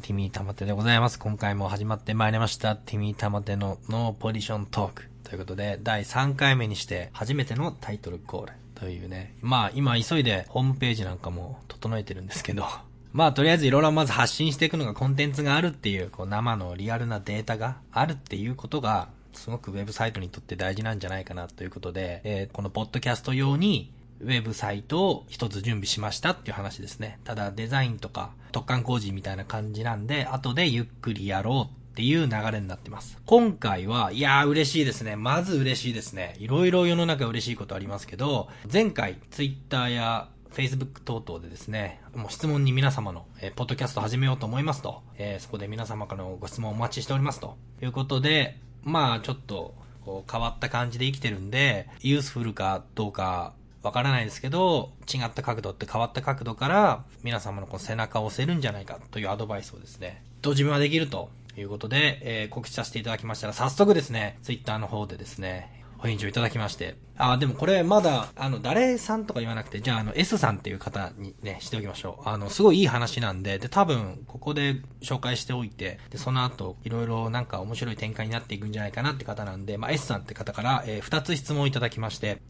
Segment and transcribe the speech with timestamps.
[0.00, 1.18] ティミー玉手でございます。
[1.18, 2.74] 今回も始まってまいりました。
[2.74, 5.04] ティミー玉手のノーポジショントーク。
[5.24, 9.34] ということで、第3回目にして初めてのタイトルコールというね。
[9.42, 12.66] まあ今急いでホームページなんかも整えてるんですけど、
[13.12, 27.18] まあとりあえずいろいろまず発信していくのがコンテンツがあるっていう、こう生のリアルなデータがあるっていうことが、すごくウェブサイトにとって大事なんじゃないかなということで、えー、このポッドキャスト用にウェブサイトを一つ準備しましたっていう話ですね。
[27.24, 33.18] ただデザインとか特貫工事みたいな感じなんで、後でゆっくりやろうっていう流れになってます。
[33.26, 35.16] 今回は、いやー嬉しいですね。
[35.16, 36.36] まず嬉しいですね。
[36.38, 49.74] いろいろ世の中嬉しいことありますけど、前回、ツイッターや Facebook 等々でですね、もう質問に皆様の、えー、ポッドキャスト始めようと思いますと、えー、そこで皆様からのご質問をお待ちしておりますということで、まあちょっと、
[50.04, 53.52] こう変わった感じで生きてるんで、ユースフルかどうか
[53.82, 66.96] わからないですけど、違った角度って変わった角度から、皆様のこの背中を押せるんじゃないかというアドバイスをですね、と自分はできるということで、えー、告知させていただきましたら、早速ですね、ツイッターの方でですね、お返事をいただきまして。
[67.18, 72.28] あ、でもこれまだ、あの、誰さんとか言わなくて、じゃあ、あの、S さんっていう方にね、しておきましょう。
[72.28, 82.40] あの、すごいいい話なんで、で、多分、ここで紹介しておいて、で、その後、いろいろなんか面白い展開になっていくんじゃないかなって方なんで、まあ、S さんって方から、えー、2つ質問をいただきまして、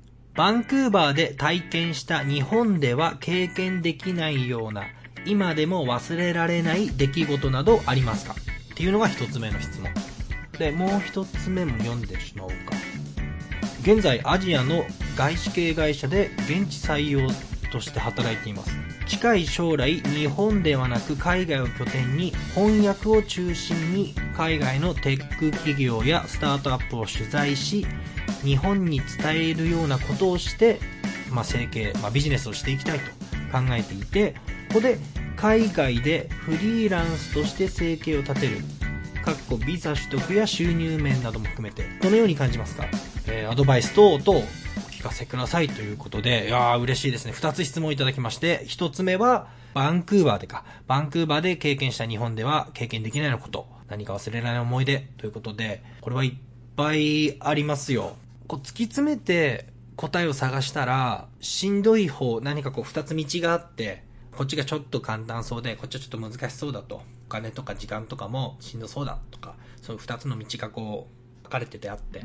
[0.40, 4.84] バンクーバーで体験した日本では経験できないような、
[5.26, 8.32] 今でも忘れられない出来事などありますか？
[8.32, 9.92] っていうのが一つ目の質問。
[10.58, 12.56] で、もう一つ目も読んでしまおうか。
[13.82, 17.28] 現在アジアの外資系会社で現地採用
[17.70, 18.72] として働いています。
[19.06, 27.86] 近い将来日本ではなく海外を拠点に翻訳を中心に海外のテック企業やスタートアップを取材し
[28.44, 30.80] 日本に伝えるようなことをして、
[31.30, 33.04] まあ、整形、まあ、ビジネスをしていきたいと
[33.52, 34.32] 考えていて
[34.68, 34.98] ここで
[35.36, 38.58] 海外でフリーランスとして生計を立てる
[39.24, 42.86] かっこビザ取得や収入面なども含めてどのように感じますか、
[43.26, 44.42] えー、アドバイス等々お
[44.90, 47.32] 聞かせくださいということでいやー嬉しいですね。
[47.32, 50.64] 2つ質問いただきまして1つ目はバンクーバーでか。
[50.86, 53.66] バンクーバーで経験した日本では経験できないのこと。
[53.88, 56.32] 何か忘れられない思い出ということでこれはいっ
[56.76, 58.16] ぱいありますよ。
[58.50, 64.02] こう突き詰めて答えを探したら、しんどい方、何かこう二つ道があって、
[64.36, 67.02] こっちがちょっと簡単そうで、こっちはちょっと難しそうだと。
[67.26, 71.06] お金とか時間とかもしんどそうだとか、そういう二つの道がこ
[71.40, 72.24] う、分かれててあって。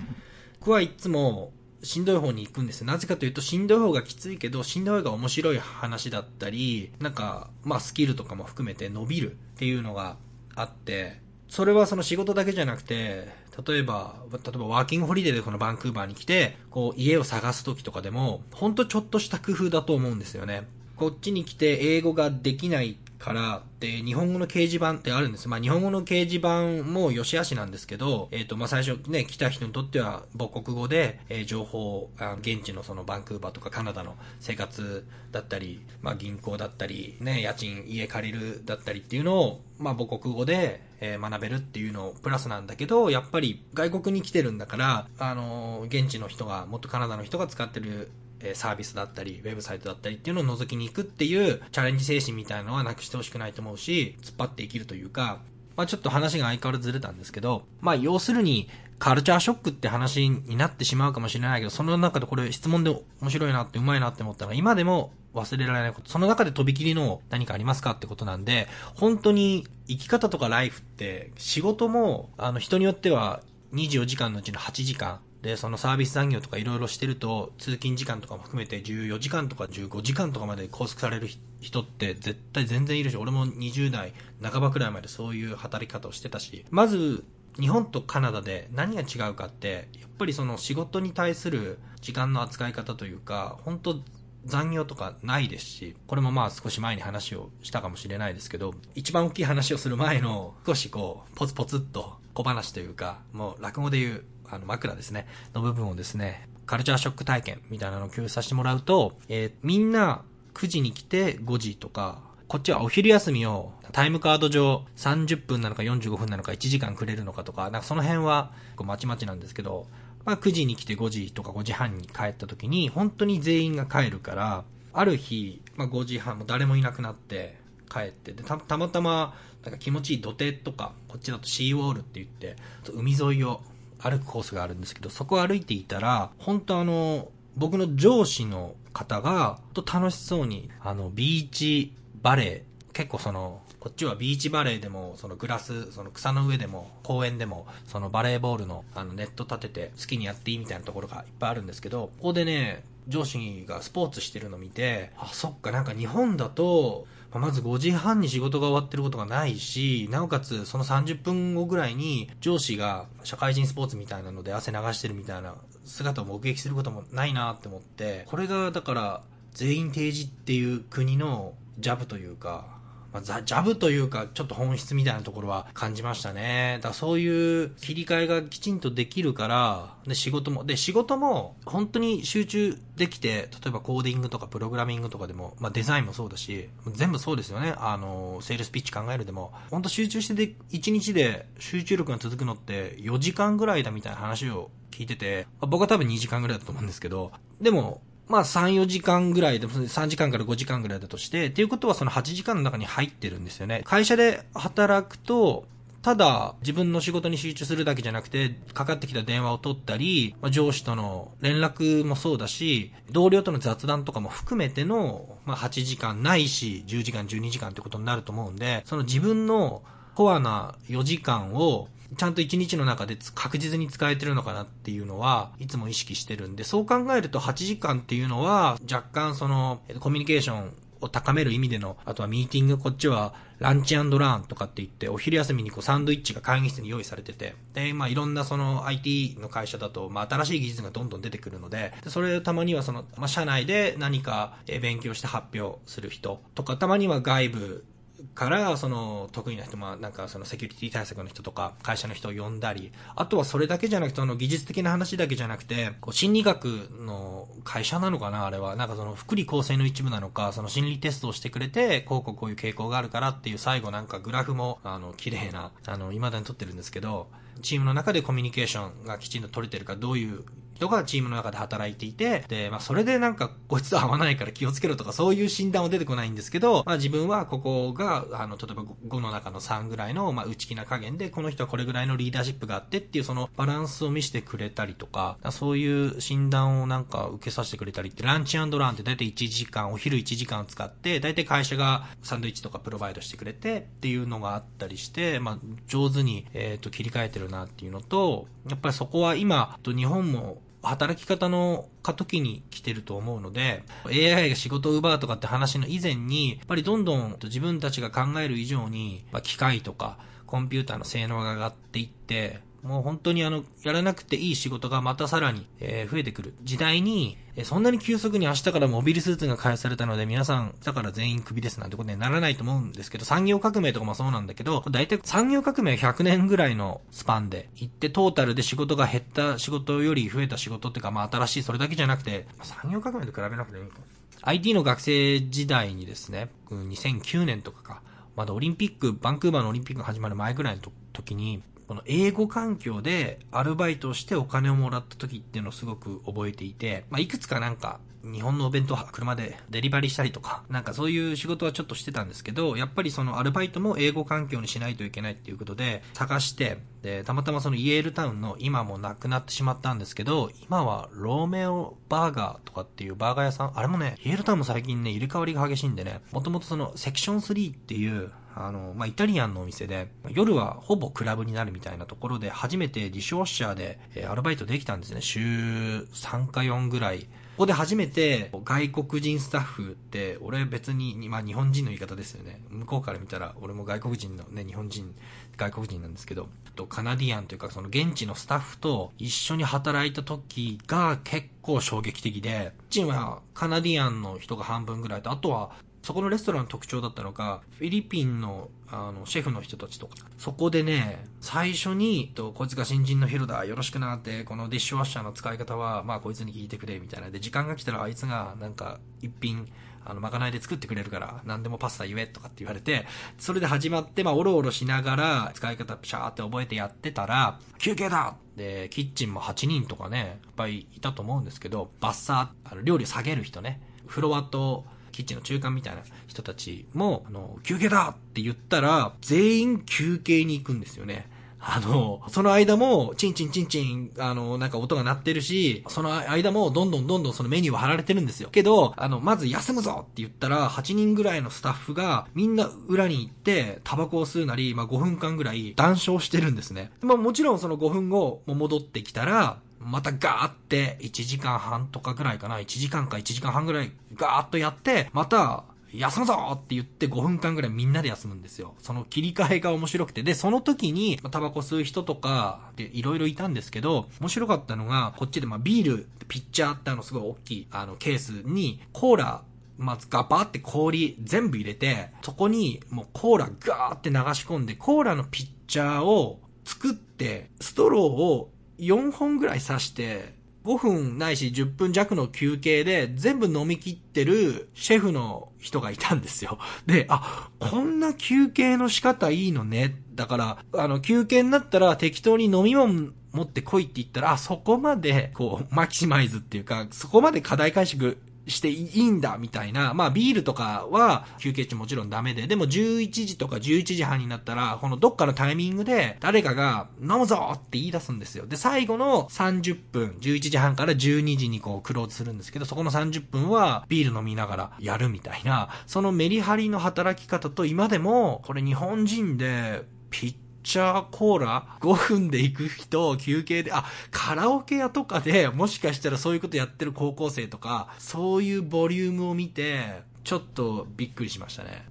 [0.61, 1.51] 僕はいつも、
[1.83, 10.17] しんどい方に行くんですなぜかというと、しんどい方がきついけど、しんどい方が面白い話だったり、なんか、まあスキルとかも含めて伸びるっていうのが
[10.55, 13.27] あって、それはその仕事だけじゃなくて、
[13.65, 20.67] 例えば、例えばワーキングホリデーでこのバンクーバーに来て、こう家を探す時とかでも、ほんとちょっとした工夫だと思うんですよね。
[20.95, 25.49] こっちに来て英語ができないからで日本語の掲示板ってあるんです。
[25.49, 32.11] まあ日本語の掲示板も良し悪しなんですけど、え、ー、とまあ最初ね、来た人にとっては母国語で、えー、情報、
[32.41, 48.11] 現地のそのバンクーバーとかカナダの生活だったり、まあ銀行だったり、ね、家賃、家借りるだったりっていうのを、まあ母国語で、え、学べるっていうのプラスなんだけど、やっぱり外国に来てるんだから、あの現地の人が、もっとカナダの人が使ってる
[48.53, 55.39] サービスだったり、ウェブサイトだったりっていうのを覗きに行くっていうチャレンジ精神みたいなのはなくしてほしくないと思うし、突っ張って生きるというか、
[55.75, 62.91] まあちょっと話が相変わらずずれたんですけど、まあ要するに、カルチャーショックって話になってしまうかもしれないけど、その中でこれ質問で
[63.21, 73.41] 面白いなってうまいなって思ったのが、今でも忘れられないこと、その中で飛び切りの何かありますかってことなんで、本当に生き方とかライフって仕事も、あの人によっては
[73.73, 81.29] 24時間のうちの8時間、で、そのサービス残業とかいろいろしてると、通勤時間とかも含めて14時間とか15時間とかまで拘束される
[81.61, 87.23] 人って絶対全然いるし、俺も20代半ばくらいまでそういう働き方をしてたし、まず、
[87.59, 93.99] 日本とカナダで何が違うかって、やっぱりその仕事に対する時間の扱い方というか、本当
[94.45, 119.87] 残業とかないですし、これもまあ少し前に話をしたかもしれないですけど、一番大きい話をする前の少しこう、ポツポツっと小話というか、もう落語で言うあの枕ですね、の部分をですね、カルチャーショック体験みたいなのを共有させてもらうと、えー、みんな9時に来て5時とか、こっちはお昼休みをタイムカード上30分なのか45分なのか1時間くれるのかとか、なんかその辺はこうまちまちなんですけど、
[120.25, 124.63] まあ9時に来て5時とか5時半に帰った時に本当に全員が帰るから、
[124.93, 127.57] ある日、まあ5時半も誰もいなくなって
[127.91, 132.55] 帰ってでたたまたまなんか気持ちいい土手とかこっちだとシーウォールって言って
[132.93, 133.61] 海沿いを
[134.09, 157.05] 歩くコースがあるんですけど、そこを歩いていたら、本当あの、僕の上司の方が、と楽しそうに、あの、ビーチバレー、結構その、こっちはビーチバレーでも、そのグラス、その草の上でも、公園でも、そのバレーボールのあのネット立てて好きにやっていいみたいなところがいっぱいあるんですけど、ここでね、上司がスポーツしてるの見て、あ、そっか、なんか日本だと、
[157.39, 169.21] まず5時半に仕事が終わってることがないし、なおかつその30分後ぐらいに上司が社会人スポーツみたいなので汗流してるみたいな姿を目撃することもないなって思って、これがだから
[169.53, 172.74] 全員定時っていう国のジャブというか、
[173.15, 176.79] まあ、ザ・ジャブというか、ちょっと本質みたいなところは感じましたね。
[176.81, 187.73] だそういう切り替えがきちんとできるから、で、仕事も、で、仕事も本当に集中できて、例えばコーディングとかプログラミングとかでも、まあデザインもそうだし、全部そうですよね。
[187.77, 197.31] あの、セールスピッチ考えるでも、本当集中してで、1日で集中力が続くのって4時間ぐらいだみたいな話を聞いてて、僕は多分2時間ぐらいだと思うんですけど、
[197.61, 203.81] でも、まあ3、4時間ぐらいで、3時間から5時間ぐらいだとして、っていうことはその8時間の中に入ってるんですよね。
[203.85, 205.65] 会社で働くと、
[206.01, 219.81] ただ自分の仕事に集中するだけじゃなくて、かかってきた電話を取ったり、まあ、上司との連絡もそうだし、同僚との雑談とかも含めての、まあ、8時間ないし、10時間、12時間ってことになると思うんで、その自分の
[220.13, 247.85] コアな4時間をちゃんと一日の中で確実に使えてるのかなっていうのはいつも意識してるんで、そう考えると8時間っていうのは若干そのコミュニケーションを高める意味での、あとはミーティング、こっちはランチランとかって言って、お昼休みにこうサンドイッチが会議室に用意されてて、で、まあいろんなその IT の会社だと、まあ新しい技術がどんどん出てくるので、でそれたまにはその、まあ社内で何か勉強して発表する人とか、たまには外部
[248.33, 256.65] から、その、得意な人、まあ、なんか、その、セキュリティ対策の人とか、会社の人を呼んだり、あとはそれだけじゃなくて、その、技術的な話だけじゃなくて、こう、心理学
[256.99, 258.75] の会社なのかな、あれは。
[258.75, 267.29] なんかその、福利厚生の一部なのか、その、心理テストをしてくれて、こうこうこういう傾向があるからっていう、最後なんか、グラフも、あの、綺麗な、あの、未だに撮ってるんですけど、
[267.61, 270.43] チームの中でコミュニケーションがきちんと取れてるか、どういう
[270.75, 333.97] 人がチームの中で働いていて、で、まあ、それでなんか、こいつと合わないから気をつけろとか、そういう診断は出てこないんですけど、まあ、自分はここが、あの、例えば5の中の3ぐらいの、まあ、内気な加減で、この人はこれぐらいのリーダーシップがあってっていう、そのバランスを見せてくれたりとか、そういう診断をなんか受けさせてくれたりって、ランチランって大体1時間、お昼1時間使って、大体会社がサンドイッチとかプロバイドしてくれてっていうのがあったりして、まあ、上手に、えっ、ー、と、切り替えてるなっていうのと、やっぱりそこは今、日本も働き方の過渡期に来てると思うので、AI が仕事を奪うとかって話の以前に、やっぱりどんどん自分たちが考える以上に、機械とかコンピューターの性能が上がっていって、もう本当にあの、やらなくていい仕事がまたさらに、えー、増えてくる時代に、えー、そんなに急速に明日からモビルスーツが開発されたので皆さん、だから全員クビですなんてことにならないと思うんですけど、産業革命とかもそうなんだけど、大体産業革命100年ぐらいのスパンで行って、トータルで仕事が減った仕事より増えた仕事っていうか、まあ新しいそれだけじゃなくて、産業革命と比べなくていいか。
[334.43, 338.01] IT の学生時代にですね、2009年とかか、
[338.35, 340.81] まだオリンピック、バンクーバーのオリンピックが始まる前ぐらいの
[341.13, 375.21] 時に、この英語環境でアルバイトをしてお金をもらった時っていうのをすごく覚えていて、まあ、いくつかなんか日本のお弁当車でデリバリーしたりとか、なんかそういう仕事はちょっとしてたんですけど、やっぱりそのアルバイトも英語環境にしないといけないっていうことで探して、で、たまたまそのイエールタウンの今もなくなってしまったんですけど、今はローメオバーガーとかっていうバーガー屋さん、あれもね、イエールタウンも最近ね、入れ替わりが激しいんでね、もともとそのセクション3っていうあの、まあ、イタリアンのお店で、夜はほぼクラブになるみたいなところで、初めてディッシュウォッシャーで、えー、アルバイトできたんですね。
[375.21, 377.27] 週3か4ぐらい。
[377.55, 382.59] ここで初めて外国人スタッフって、俺別に、まあ日本人の言い方ですよね。
[382.69, 385.15] 向こうから見たら俺も外国人のね、日本人、
[385.55, 395.71] 外国人なんですけど、とカナディアンというかその現地のスタッフと一緒に働いた時が結構衝撃的で、チームはカナディアンの人が半分ぐらいと、あとは
[396.05, 407.31] そこのレストランの特徴だったのが、フィリピンのあのシェフの人たちとか、そこでね、最初に、とこいつが新人のヒロだ、よろしくなって、このディッシュワッシャーの使い方は、まあこいつに聞いてくれ、みたいな。
[407.31, 409.67] で、時間が来たらあいつがなんか一品、
[410.05, 413.07] あの、まかないで作ってくれるから、何でもパスタ言えとかって言われて、
[413.39, 418.35] それで始まって、まあ、おろおろしながら、使い方ピシャーって覚えてやってたら、休憩だ！
[418.55, 424.85] で、キッチンも8人とかね、いっぱいいたと思うんですけど、バッサー、あの料理下げる人ね、フロアと
[425.15, 431.29] キッチンの中間みたいな人たちも、あの、休憩だって言ったら、全員休憩に行くんですよね。
[431.67, 438.49] あの、その間も、チンチンチンチン、あの、なんか音が鳴ってるし、その間もどんどんどんどんそのメニューは貼られてるんですよ。
[438.51, 446.91] けど、あの、まず休むぞって言ったら、8人ぐらいのスタッフが、みんな裏に行って、タバコを吸うなり、まあ5分間ぐらい談笑してるんですね。
[447.01, 455.63] まあもちろんその5分後、も戻ってきたら、またガーって1時間半とかぐらいかな、1時間か1時間半ぐらいガーッとやって、また
[455.93, 458.73] 休むぞって言って5分間ぐらいみんなで休むんですよ。
[458.79, 460.23] その切り替えが面白くて。
[460.23, 469.43] で、その時に、タバコ吸う人とか、で、いろいろいたんですけど、面白かったのが、こっちでまあビール、ピッチャーってあのすごい大きい、あのケースに、コーラ、
[469.77, 486.57] まずガバーって氷全部入れて、そこにもうコーラガーって流し込んで、コーラのピッチャーを作って、ストローを4本ぐらい刺して、5分ないし10分弱の休憩で全部飲み切ってるシェフの人がいたんですよ。
[486.87, 489.95] で、あ、こんな休憩の仕方いいのね。
[490.15, 499.93] だから、あの、休憩になったら適当に飲み物持ってこいって言ったら、あ、そこまで、こう、マキシマイズっていうか、そこまで課題解釈していいんだ、みたいな。
[499.93, 508.45] まあ、ビールとかは休憩中もちろんダメで、でも11時とか11時半になったら、このどっかのタイミングで誰かが飲むぞって言い出すんですよ。
[508.45, 531.85] で、最後の30分、11時半から12時にこうクローズするんですけど、そこの30分はビール飲みながらやるみたいな、そのメリハリの働き方と今でも、これ日本人でピッチャーコーラ？5分で行く人、休憩で、あ、カラオケ屋とかでもしかしたらそういうことやってる高校生とか、そういうボリュームを見て、ちょっとびっくりしましたね。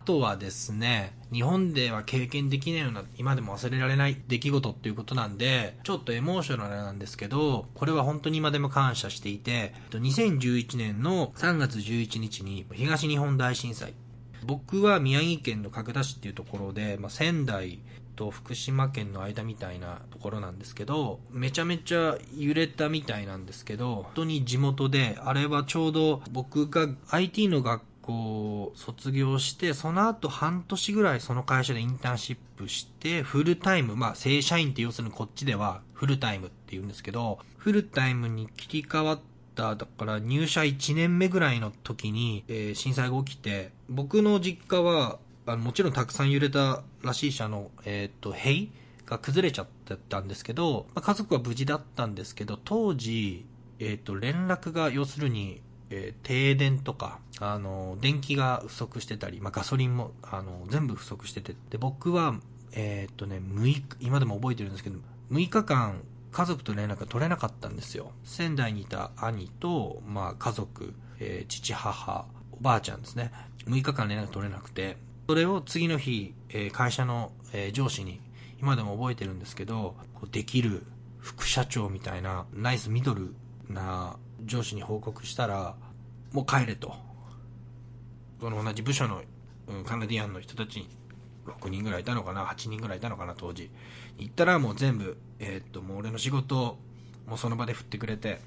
[0.00, 13.92] あとはですね、日本では経験できないような、今でも忘れられない出来事っていうことなんで、ちょっとエモーショナルなんですけど、これは本当に今でも感謝していて、2011年の3月11日に東日本大震災
[14.44, 17.80] 僕は宮城県の角田市っていうところで、まあ、仙台
[18.16, 48.68] と福島県の間みたいなところなんですけど、めちゃめちゃ揺れたみたいなんですけど、本当に地元で、あれはちょうど僕が IT の学校を卒業して、その後半年ぐらいその会社でインターンシップして、フルタイム、まあ正社員って要するにこっちではフルタイムって言うんですけど、フルタイムに切り替わって、だから入社1年目ぐらいの時に、えー、震災が起きて、僕の実家は、あのもちろんたくさん揺れたらしい社の、えっ、と、塀
[49.06, 53.44] が崩れちゃってたんですけど、まあ、家族は無事だったんですけど、当時、
[53.78, 62.36] えっ、と、連絡が要するに、えー、停電とか、あの、電気が不足してたり、まあ、ガソリンも、あの、全部不足してて、で、僕は、
[62.72, 64.98] えっ、とね、6、今でも覚えてるんですけど、
[65.30, 68.12] 6日間家族と連絡が取れなかったんですよ。
[68.24, 73.30] 仙台にいた兄と、まあ、家族、えー、父、母、おばあちゃんですね。
[73.66, 74.96] 6日間連絡取れなくて、
[75.28, 78.20] それを次の日、えー、会社の、えー、上司に、
[78.60, 80.84] 今でも覚えてるんですけど、こうできる
[81.18, 83.34] 副社長みたいな、ナイスミドル
[83.68, 85.76] な上司に報告したら、
[86.32, 86.94] もう帰れと。
[88.40, 89.22] その同じ部署の、
[89.68, 90.88] うん、カナディアンの人たちに
[91.46, 93.70] 6人ぐらいいたのかな、8人ぐらいいたのかな、当時。
[94.18, 96.78] 行ったらもう全部、えー、っと、もう俺の仕事を、
[97.26, 98.40] もうその場で振ってくれて、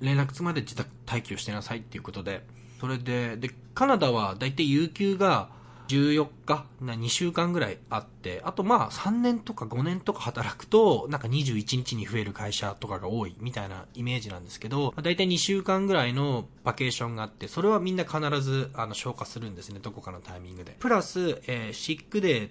[0.00, 2.44] 連絡つまで自宅待機をしてなさいっていうことで、
[2.80, 5.50] それで、で、カナダは大体有給が
[5.92, 20.76] 14日、な2週間ぐらいあって、あとまあ3年とか5年とか働くと、なんか21日に増える会社とかが多いみたいなイメージなんですけど、大体2週間ぐらいのバケーションがあって、それはみんな必ずあの消化するんですね、どこかのタイミングで。
[20.78, 22.50] プラス、えー、シックデー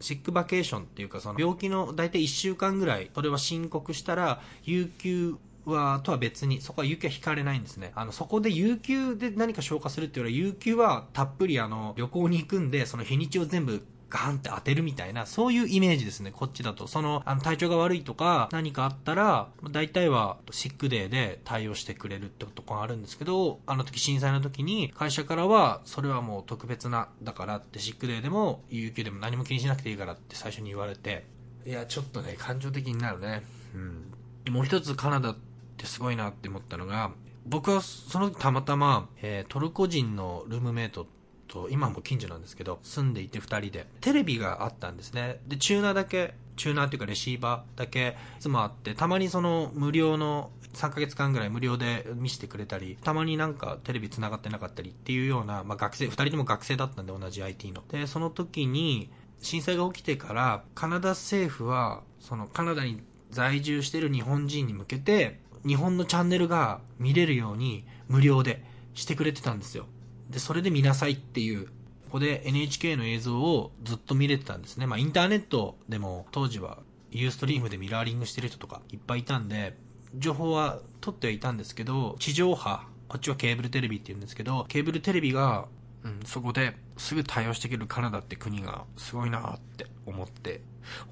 [0.00, 5.36] シックバケーションっていうかその病気の大体1週間ぐらいそれは申告したら有給
[5.72, 7.92] は、とは別に、そこは有給は引かれないんですね。
[7.94, 16.86] あの、そこで有給で何か消化するっていうのは、有給はたっぷりあの、旅行に行くんで、その日にちを全部ガーンって当てるみたいな、そういうイメージですね、こっちだと。
[16.86, 31.26] その、あの、体調が悪いとか、何かあったら、大体は、シックデーで対応してくれるってとこがあるんですけど、あの時震災の時に、会社からは、それはもう特別な、だからって、シックデーでも、有給でも何も気にしなくていいからって最初に言われて、
[31.66, 33.42] いや、ちょっとね、感情的になるね。
[33.74, 34.52] うん。
[34.52, 35.36] もう一つカナダ
[35.78, 37.12] ってすごいなって思ったのが、
[37.46, 41.06] 僕はその時たまたま、えー、トルコ人のルームメイト
[41.46, 45.40] と、今も近所なんですけど、住んでいて2人で、テレビがあったんですね。
[45.46, 57.82] で、チューナーだけ、チューナーっていうかレシーバーだけいつもあって、たまにその無料の3ヶ月間ぐらい無料で見せてくれたり、たまになんかテレビ繋がってなかったりっていうような、まあ学生、2人とも学生だったんで同じ IT の。
[57.88, 69.86] で、その時に、震災が起きてから、カナダ政府は、そのカナダに在住してる日本人に向けて、日本のチャンネルが見れるように無料でしてくれてたんですよ。
[70.30, 71.66] で、それで見なさいっていう
[72.08, 74.86] ここで NHK の映像をずっと見れてたんですね。
[74.86, 76.78] まあインターネットでも当時は
[77.10, 79.76] ユーストリームでミラーリングしてる人とかいっぱいいたんで、
[80.14, 85.66] 情報は取ってはいたんですけど、地上波、こっちはケーブルテレビって言うんですけど、ケーブルテレビが、
[86.02, 90.62] うん、そこですぐ対応してくるカナダって国がすごいなって思って、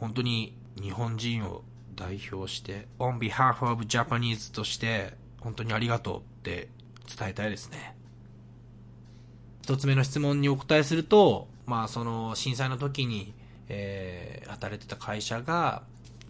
[0.00, 1.62] 本当に日本人を
[1.97, 6.69] 代表して、on behalf of Japanese として、本当にありがとうって
[7.19, 7.97] 伝えたいですね。
[9.62, 13.35] 一つ目の質問にお答えすると、まあその震災の時に、
[13.69, 15.83] えー、働いてた会社が、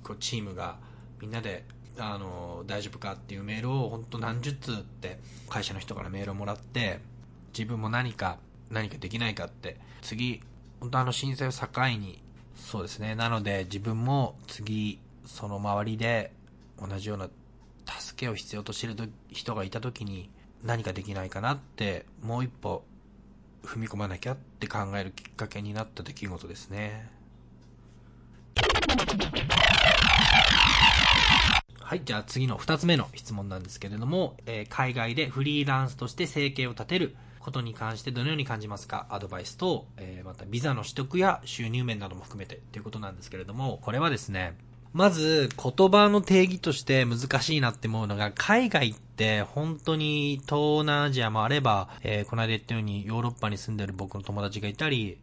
[0.02, 0.78] こうチームが
[1.20, 1.64] みんなで
[1.98, 5.18] あの大丈夫かっていうメールを本当何十通って
[5.48, 7.00] 会社の人からメールをもらって
[7.56, 8.38] 自分も何か
[8.70, 10.42] 何かできないかって次
[10.80, 11.66] 本当あの震災を境
[11.98, 12.22] に
[12.54, 16.32] そうですねなので自分も次その周りで
[16.80, 17.28] 同じような
[17.86, 18.96] 助けを必要としてる
[19.30, 20.30] 人がいた時に
[20.64, 22.84] 何かできないかなってもう一歩
[23.62, 27.10] 踏み込まなきゃって考えるきっかけになった出来事ですね。
[31.80, 39.06] はい、じゃあ次の二つ目の質問なんですけれども、えー、海外でフリーランスとして生計を立てることに関してどのように感じますか？
[39.08, 44.56] アドバイスと、えー、またビザの取得や収入面なども含めてということなんですけれども、これはですね、
[44.96, 55.18] まず言葉の定義として難しいなって思うのが、海外って本当に東南アジアもあれば、えー、この間言ったようにヨーロッパに住んでる僕の友達がいたり、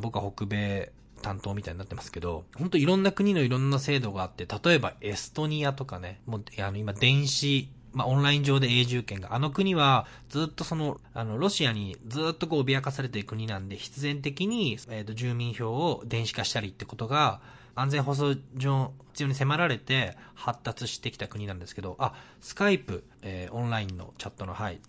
[0.00, 17.42] 僕は北米担当みたいになってますけど、本当いろんな国のいろんな制度があって、例えばエストニアとかね、もう、あの今電子、まあ、オンライン上で永住権が、あの国はずっとその、あの、ロシアにずっとこう脅かされている国なんで、必然的に、えっ、ー、と、住民票を電子化したりってことが、
[17.80, 24.80] 安全保障上必要に迫られて発達してきた国なんですけど、あ、スカイプ、えー、オンラインのチャットの、はい、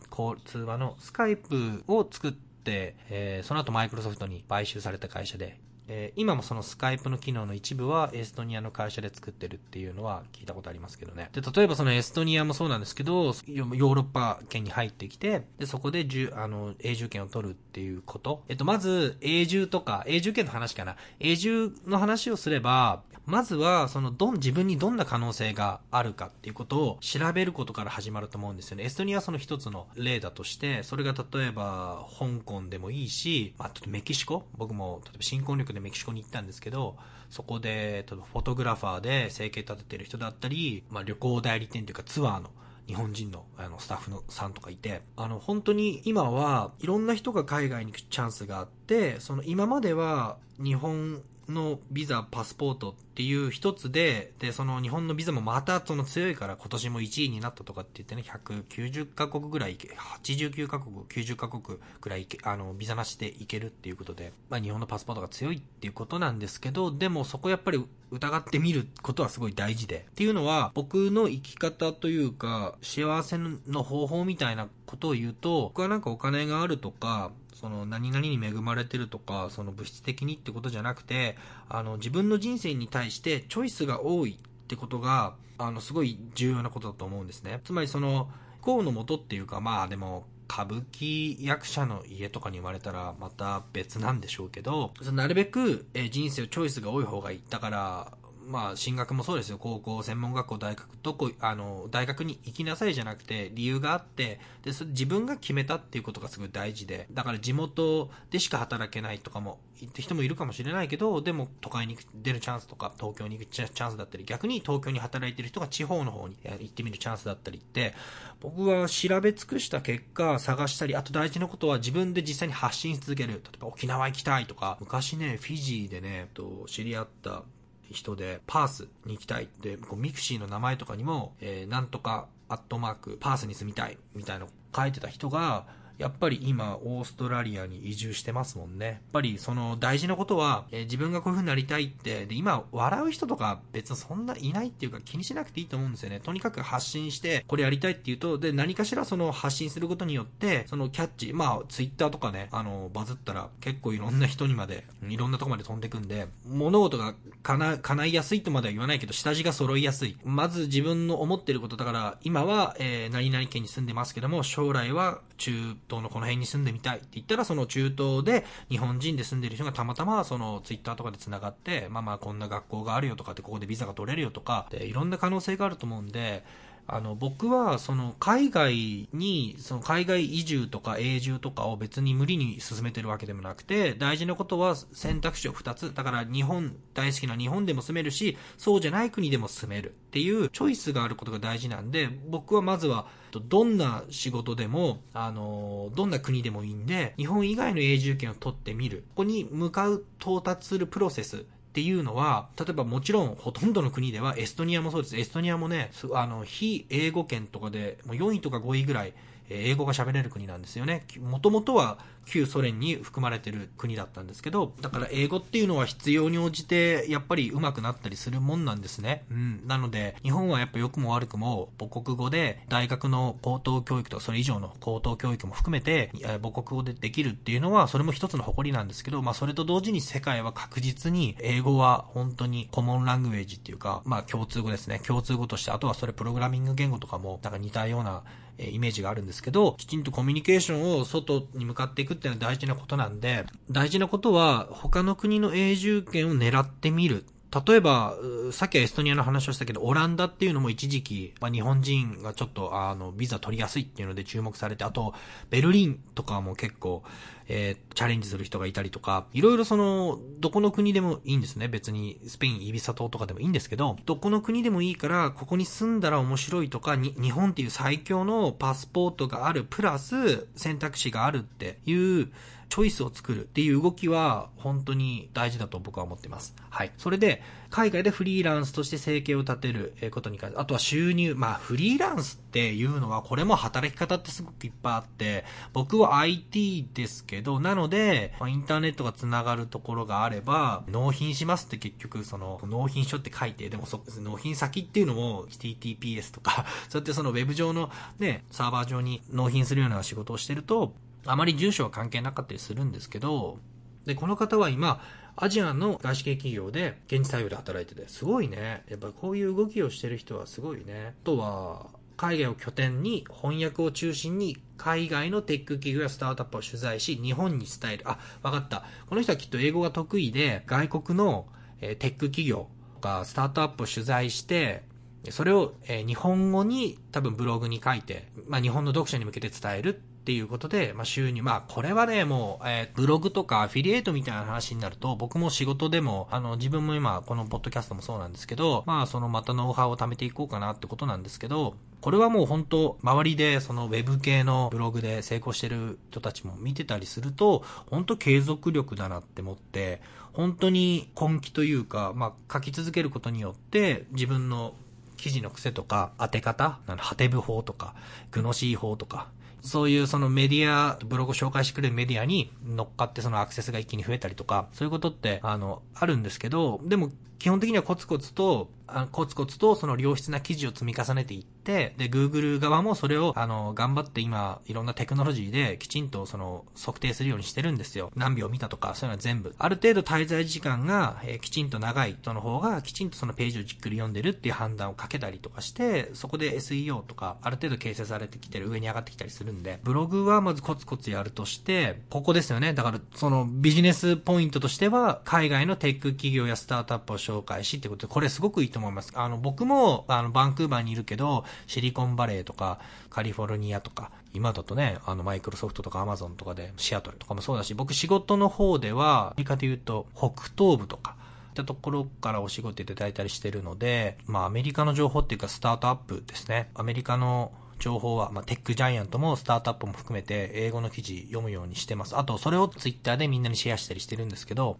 [0.46, 5.60] 通話のスカイプを作って、えー、その後マイクロソフトに買収された会社で、
[5.92, 11.30] えー、今もそのスカイプの機能の一部はエストニアの会社で作ってるっていうのは聞いたことありますけどね。
[11.34, 18.44] で、例えばそのエストニアもそうなんですけど、ヨーロッパ圏に入ってきて、で、そこでじあの、永住権を取るっていうこと。
[18.48, 20.96] えっと、まず、永住とか、永住権の話かな。
[21.20, 28.84] 永住の話をすれば、まずは、その、どん、自分にどんな可能性があるかっていうことを調べることから始まると思うんですよね。
[28.84, 34.46] エストニアはその一つの例だとして、それが例えば、香港でもいいし、まあ、ちょっとメキシコ？
[34.58, 36.98] 僕も、例えば新婚旅行でメキシコに行ったんですけど、
[37.30, 42.50] そこで、例えばフォトグラファーで生計立ててる人だったり、まあ、旅行代理店というかツアーの
[42.88, 70.06] 日本人のあのスタッフのさんとかいて、あの本当に今はいろんな人が海外に行くチャンスがあって、その今までは日本のビザ、パスポートってていう一つで、で、その日本のビザもまたその強いから今年も1位になったとかって言ってね、190カ国ぐらい行け、89カ国、90カ国ぐらいあの、ビザなしで行けるっていうことで、まあ日本のパスポートが強いっていうことなんですけど、でもそこやっぱり疑ってみることはすごい大事で。
[70.12, 81.36] っていうのは、僕の生き方というか、幸せの方法みたいなことを言うと、僕はなんかお金があるとか、その何々に恵まれてるとか、その物質的にってことじゃなくて、
[81.68, 87.62] あの、自分の人生に対してチョイスが多いってことが、あの、すごい重要なことだと思うんですね。
[87.64, 88.30] つまりその、
[88.62, 97.44] 功のもとっていうか、まあでも、歌舞伎役者の家とかに生まれたらまた別なんでしょうけど、なるべく、え人生をチョイスが多い方がいい。
[97.50, 98.18] だから、
[98.50, 99.60] まあ、進学もそうですよ。
[99.60, 117.94] 高校、専門学校、大学、どこ、あの、大学に行きなさいじゃなくて、理由があって、で、それ自分が決めたっていうことがすごい大事で、だから地元でしか働けないとかも、って人もいるかもしれないけど、でも都会に出るチャンスとか、東京に行くチャンスだったり、逆に東京に働いてる人が地方の方に行ってみるチャンスだったりって、
[118.40, 123.34] 僕は調べ尽くした結果、探したり、あと大事なことは自分で実際に発信し続ける。
[123.34, 127.44] 例えば沖縄行きたいとか、昔ね、フィジーでね、と知り合った
[127.92, 129.46] 人で、パースに行きたい。
[129.46, 135.66] って、こう mixi の名前とかにも、えー、なんとか、アットマーク、パースに住みたい、みたいなの書いてた人が、
[136.00, 138.86] やっぱり今、オーストラリアに移住してますもんね。
[138.86, 146.22] やっぱりその大事なことは、えー、自分がこういう風になりたいって、で、今、笑う人とか別にそんないないっていうか気にしなくていいと思うんですよね。
[146.22, 160.18] とにかく発信して、これやりたいっていうと、で、何かしらその発信することによって、そのキャッチ、まあ、ツイッターとかね、あの、バズったら結構いろんな人にまで、いろんなとこまで飛んでくんで、物事が叶、叶いやすいとまでは言わないけど、下地が揃いやすい。
[160.24, 176.44] まず自分の思ってることだから、今は、えー、何々県に住んでますけども、将来は中東のこの辺に住んでみたいって言ったら、その中東で日本人で住んでる人がたまたまそのツイッターとかで繋がって、まあまあこんな学校があるよとかってここでビザが取れるよとか、でいろんな可能性があると思うんで、
[176.88, 185.94] あの、僕は、その、海外に、その、海外移住とか永住とかを別に無理に進めてるわけでもなくて、大事なことは選択肢を2つ。
[185.94, 193.08] だから、日本、大好きな日本でも住めるし、そうじゃない国でも住めるっていうチョイスがあることが大事なんで、僕はまずは、
[193.48, 199.04] どんな仕事でも、あの、どんな国でもいいんで、日本以外の永住権を取ってみる。
[199.10, 205.18] ここに向かう、到達するプロセスっていうのは、例えばもちろんほとんどの国では、エストニアもそうです。
[205.18, 209.14] エストニアもね、あの、非英語圏とかで、もう4位とか5位ぐらい、
[209.50, 211.06] 英語が喋れる国なんですよね。
[211.22, 219.26] もともとは旧ソ連に含まれてる国だったんですけど、だから英語っていうのは必要に応じてやっぱり上手くなったりするもんなんですね。
[219.32, 219.62] うん。
[219.66, 235.00] なので、日本はやっぱ良くも悪くも母国語で大学の高等教育とかそれ以上の高等教育も含めて母国語でできるっていうのはそれも一つの誇りなんですけど、まあそれと同時に世界は確実に英語は本当にコモンラングウェージっていうか、まあ共通語ですね。
[235.00, 238.22] 共通語として、あとはそれプログラミング言語とかもなんか似たような
[238.60, 247.26] えイメージがあるんですけど、きちんとコミュニケーションを外に向かっていくっていうのは大事なことなんで、大事なことは他の国の永住権を狙ってみる。
[247.52, 248.16] 例えば、
[248.52, 255.16] さっきはエストニアの話をしたけど、オランダっていうのも一時期、まあ、日本人がちょっと、あの、ビザ取りやすいっていうので注目されて、あと、
[255.50, 257.02] ベルリンとかも結構、
[257.48, 261.68] えー、チャレンジする人がいたりとか、いろいろその、どこの国でもいいんですね。
[261.68, 272.32] 別に、スペイン、イビサ島とかでもいいんですけど、どこの国でもいいから、ここに住んだら面白いとか、に、日本っていう最強のパスポートがある、プラス、選択肢があるっていう、
[272.70, 276.56] チョイスを作るっていう動きは本当に大事だと僕は思っています。
[276.70, 276.92] はい。
[276.98, 300.94] それで、海外でフリーランスとして生計を立てることに関して、あとは収入、まあフリーランスっていうのは、これも働き方ってすごくいっぱいあって、僕は IT ですけど、なので、インターネットが繋がるところがあれば、納品しますって結局、その、納品書って書いて、でもそ、納品先っていうのも HTTPS とか、 そうやってそのウェブ上のね、サーバー上に納品するような仕事をしてると、
[301.26, 303.60] あまり住所は関係なかったりするんですけど、
[304.06, 305.02] で、この方は今、
[305.36, 308.84] アジアの外資系企業で現地対応で働いてて、すごいね。
[308.90, 311.16] やっぱこういう動きをしてる人はすごいね。
[311.22, 318.04] あとは、海外を拠点に翻訳を中心に海外のテック企業やスタートアップを取材し、日本に伝える。
[318.10, 318.84] あ、わかった。
[319.08, 321.48] この人はきっと英語が得意で、外国の、
[321.80, 324.84] テック企業とかスタートアップを取材して、
[325.30, 350.00] それを、日本語に多分ブログに書いて、まあ、日本の読者に向けて伝えるっていうことで、まあ、収入、まあ、これはね、もう、えー、ブログとかアフィリエイトみたいな話になると、僕も仕事でも、あの、自分も今、このポッドキャストもそうなんですけど、まあ、そのまたノウハウを貯めていこうかなってことなんですけど、これはもう本当、周りでそのウェブ系のブログで成功してる人たちも見てたりすると、本当継続力だなって思って、
[350.34, 354.76] 本当に根気というか、まあ、書き続けることによって、自分の
[355.20, 357.94] 記事の癖とか、当て方、ハテブ法とか、
[358.32, 359.28] グノシー法とか、
[359.62, 378.12] そういうそのメディア、ブログを紹介してくれるメディアに乗っかってそのアクセスが一気に増えたりとか、そういうことって、あの、あるんですけど、でも基本的にはコツコツと、あコツコツとその良質な記事を積み重ねていって、で、Google 側もそれを、あの、頑張って今、いろんなテクノロジーできちんとその、測定するようにしてるんですよ。
[378.16, 379.54] 何秒見たとか、そういうのは全部。
[379.60, 392.74] ある程度滞在時間が、えー、きちんと長い人の方が、きちんとそのページをじっくり読んでるっていう判断をかけたりとかして、そこで SEO とか、ある程度形成されてきてる、上に上がってきたりするんで、ブログはまずコツコツやるとして、ここですよね。
[392.74, 399.12] だから、そのビジネスポイントとしては、海外のテック企業やスタートアップを紹介しってことで、これすごくいいと思います。
[399.16, 411.16] あの、僕も、あの、バンクーバーにいるけど、シリコンバレーとか、カリフォルニアとか、今だとね、あの、マイクロソフトとかアマゾンとかで、シアトルとかもそうだし、僕仕事の方では、アメリカで言うと、北東部とか、
[411.50, 416.70] ったところからお仕事いただいたりしてるので、まあアメリカの情報っていうかスタートアップですね。
[416.76, 422.18] アメリカの情報は、まあ、テックジャイアントもスタートアップも含めて英語の記事読むようにしてます。
[422.18, 424.78] あと、それをツイッターでみんなにシェアしたりしてるんですけど、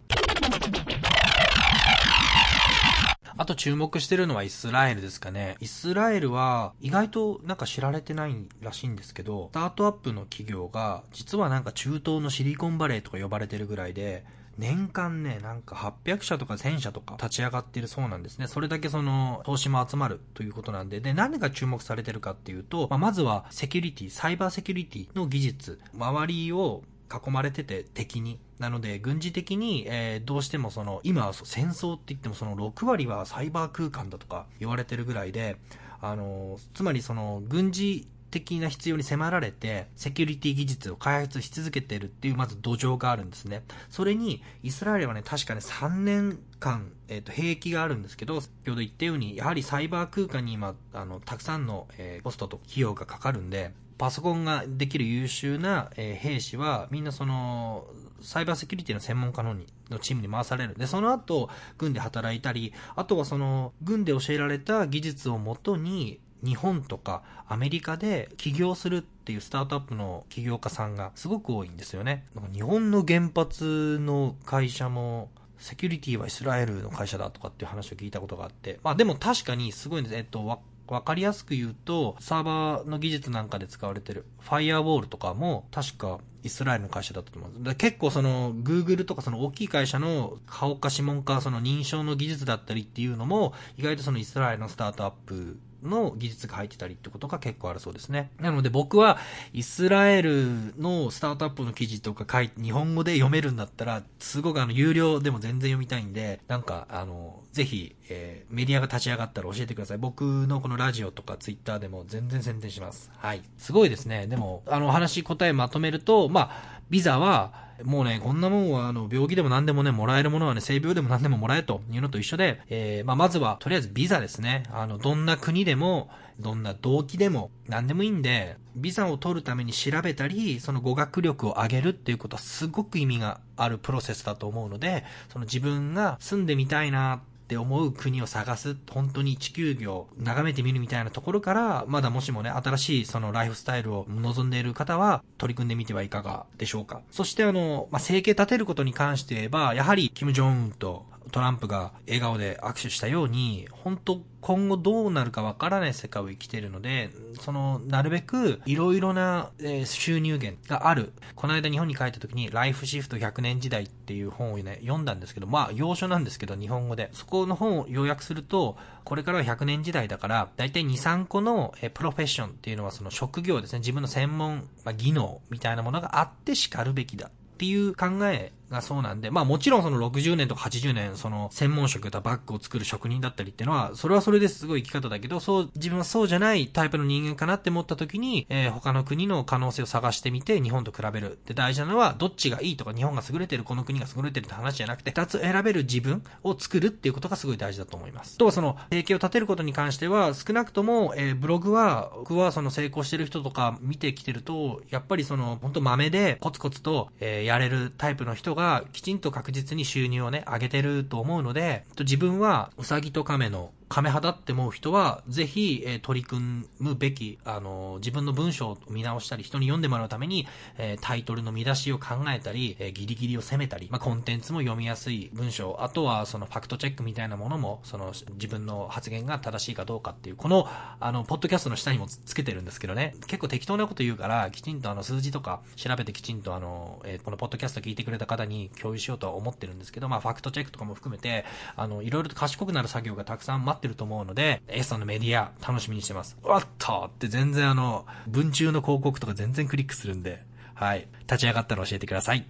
[3.40, 5.56] あと注目してるのはイスラエルですかね。
[5.60, 14.26] イスラエルは意外となんか知られてないらしいんですけど、スタートアップの企業が実はなんか中東のシリコンバレーとか呼ばれてるぐらいで、
[14.58, 18.46] 年間ね、なんか800社とか1000社とか立ち上がってるそうなんですね。
[18.46, 28.40] それだけその投資も集まるということなんで、で、何が注目されてるかっていうと、まあ、まずはセキュリティ、サイバーセキュリティの技術、周りを囲まれてて敵に。
[28.58, 35.56] なので、軍事的に、えー、どうしてもその、今は、戦争って言ってもその6割はサイバー空間だとか言われてるぐらいで、
[36.00, 43.62] あの、つまりその、軍事的な必要に迫られて、セキュリティ技術を開発し続けてるっていう、まず土壌があるんですね。
[43.88, 57.86] それに、イスラエルはね、確かね、3年間、えっ、ー、と、兵役があるんですけど、先ほど言ったように、やはりサイバー空間に今、あの、たくさんの、えー、コストと費用がかかるんで、パソコンができる優秀な、え、兵士は、みんなその、
[58.22, 60.74] サイバーセキュリティの専門家のにのチームに回される。
[60.74, 72.24] で、その後、軍で働いたり、あとはその、軍で教えられた技術をもとに、日本とかアメリカで起業するっていうスタートアップの起業家さんがすごく多いんですよね。
[72.54, 80.16] 日本の原発の会社もセキュリティはイスラエルの会社だとかっていう話を聞いたことがあって、まあでも確かにすごいんです。
[80.16, 87.76] えっと、わかりやすく言うと、サーバーの技術なんかで使われてる、ファイアウォールとかも、確かイスラエルの会社だったと思うんです。
[87.76, 98.30] 結構その、Google とかその大きい会社の顔か指紋かその認証の技術だったりっていうのも、意外とそのイスラエルのスタートアップの技術が入ってたりってことが結構あるそうですね。
[98.38, 99.18] なので僕は
[99.52, 109.98] イスラエルのスタートアップの記事とか書いて日本語で読めるんだったら、すごくあの有料でも全然読みたいんで、なんかあの、ぜひ、えー、メディアが立ち上がったら教えてください。
[109.98, 113.10] 僕のこのラジオとかツイッターでも全然宣伝します。
[113.16, 113.42] はい。
[113.58, 114.26] すごいですね。
[114.26, 124.64] でも、あの話答えまとめると、まあ、ビザは、もうね、こんなもんは、あの、病気でも何でもね、もらえるものはね、性病でも何でももらえというのと一緒で、えー、まあ、まずは、とりあえずビザですね。
[124.70, 147.00] あの、どんな国でも、どんな動機でも、何でもいいんで、ビザを取るために調べたり、その語学力を上げるっていうことはすごく意味があるプロセスだと思うので、その自分が住んでみたいなって思う国を探す、本当に地球儀を眺めてみるみたいなところから、まだもしもね、新しいそのライフスタイルを望んでいる方は、取り組んでみてはいかがでしょうか。
[147.10, 161.12] そしてあの、まあ、生計立てることに関して言えば、やはり、キム・ジョンウンとトランプが笑顔で握手したように、本当今後どうなるかわからない世界を生きているので、その、なるべくいろいろな、えー、収入源がある。
[161.34, 167.10] この間日本に帰った時に、ライフシフト100年時代っていう本をね、読んだんですけど、まあ、要所なんですけど、日本語で。
[167.12, 191.38] そこの本を要約すると、これからは100年時代だから、だいたい2、3個の、えー、プロフェッションっていうのはその職業ですね、自分の専門、まあ、技能みたいなものがあって叱るべきだっていう考えがそうなんで、まあもちろんその60年とか80年、その専門職だバッグを作る職人だったりっていうのは、それはそれですごい生き方だけど、そう、自分はそうじゃないタイプの人間かなって思った時に、えー、他の国の可能性を探してみて、日本と比べる。
[191.46, 198.38] で、大事なのは、どっちがいいとか、日本が優れてる、この国が優れてるって話じゃなくて、二つ選べる自分を作るっていうことがすごい大事だと思います。
[198.38, 208.59] とはその、提携を立てることに関しては、少なくとも、えー、ブログは、僕はその成功してる人とか見てきてると、やっぱりその、本当豆でコツコツと、えー、やれるタイプの人が、
[208.92, 220.46] きちんと確実に収入をね、上げてると思うので、自分はうさぎと亀の亀肌って思う人は、ぜひ、えー、取り組むべき、あのー、自分の文章を見直したり、人に読んでもらうために、
[220.78, 230.68] えー、タイトルの見出しを考えたり、えギリギリを攻めたり、まあ、コンテンツも読みやすい文章、あとはそのファクトチェックみたいなものも、その自分の発言が正しいかどうかっていう、この、
[231.00, 246.36] あの、ポッドキャストの下にもつけてるんですけどね、結構適当なこと言うから、きちんとあの、数字とか調べてきちんとあの、えこのポッドキャスト聞いてくれた方に共有しようとは思ってるんですけど、まあ、ファクトチェックとかも含めて、あの、いろいろと賢くなる作業がたくさん待ってると思うので、エストのメディア楽しみにしてます。
[246.42, 251.08] わっとって全然あの、文中の広告とか全然クリックするんで、はい。
[251.20, 252.46] 立ち上がったら教えてください。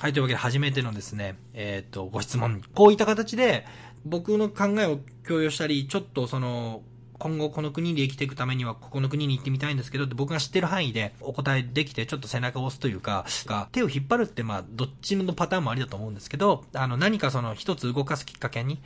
[0.00, 2.62] はい、というわけで初めてのですね、えっ、と、ご質問。
[2.74, 3.66] こういった形で、
[4.04, 6.82] 僕の考えを共有したり、ちょっとその、
[7.18, 13.26] 今後この国で生きていくためにはここの国に行ってみたいんですけど僕が知ってる範囲でお答えできてちょっと背中を押すというか、
[13.72, 18.80] 手を引っ張るってまあどっちのパターンもありだと思うんですけど、あの何かその一つ動かすきっかけに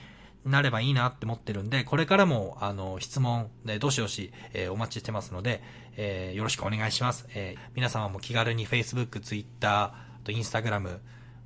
[0.44, 5.62] なればいいなって思ってるんで、これからも、あの、質問で、どしどし、えー、お待ちしてますので、
[5.96, 7.26] えー、よろしくお願いします。
[7.34, 10.98] えー、皆様も気軽に Facebook、Twitter、と Instagram、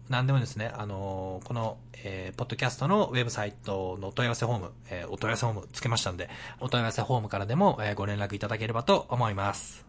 [0.09, 6.30] 何でもですね、あのー、この、えー、ポッドキャストのウェブサイトのお問い合わせフォーム、えー、お問い合わせフォームつけましたんで、
[6.61, 9.85] お問い合わせフォームからでも、えー、ご連絡いただければと思います。